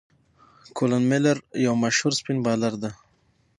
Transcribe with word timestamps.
کولن 0.77 1.03
میلیر 1.09 1.37
یو 1.65 1.73
مشهور 1.83 2.13
سپېن 2.19 2.37
بالر 2.45 2.73
دئ. 2.81 2.91